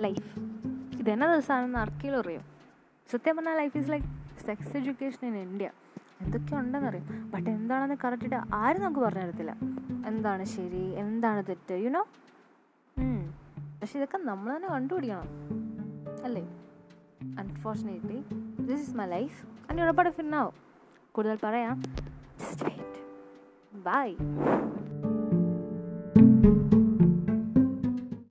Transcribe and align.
Life 0.00 0.38
ഇതെന്നെ 0.98 1.26
ദിവസമാണെന്ന് 1.32 1.78
ആർക്കെങ്കിലും 1.78 2.18
അറിയോ? 2.18 2.40
സത്യം 3.12 3.36
പറഞ്ഞാൽ 3.36 3.56
life 3.56 3.78
is 3.78 3.90
like 3.90 4.06
sex 4.46 4.76
education 4.76 5.26
in 5.28 5.36
India 5.36 5.70
എന്തൊക്കെ 6.20 6.54
ഉണ്ടെന്നറിയും? 6.56 7.30
ബട്ട് 7.30 7.50
എന്താണെന്ന് 7.50 7.96
കറക്റ്റായിട്ട് 8.04 8.54
ആരും 8.54 8.82
നമുക്ക് 8.82 9.00
പറഞ്ഞു 9.00 9.22
തരത്തില്ല. 9.22 9.56
എന്താണ് 10.06 10.44
ശരി? 10.44 10.84
എന്താണ് 10.98 11.42
തെറ്റ്? 11.48 11.74
യുനോ 11.74 12.06
പക്ഷെ 13.80 13.98
ഇതൊക്കെ 13.98 14.18
നമ്മൾ 14.18 14.56
തന്നെ 14.56 14.68
കണ്ടുപിടിക്കണം. 14.68 15.28
അല്ലേ? 16.24 16.42
Unfortunately 17.38 18.24
this 18.66 18.82
is 18.82 18.96
my 18.96 19.06
life 19.06 19.46
and 19.70 19.80
your 19.80 20.10
ഫിന്നാവും 20.10 20.30
now 20.30 20.50
കൂടുതൽ 21.12 21.38
പറയാം. 21.44 21.82
Just 22.40 22.64
wait 22.64 23.78
by 23.78 24.16